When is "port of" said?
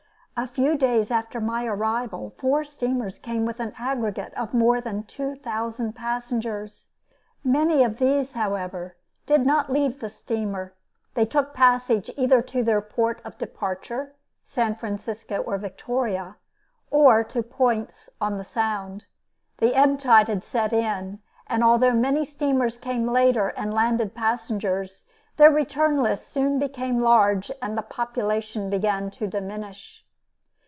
12.81-13.37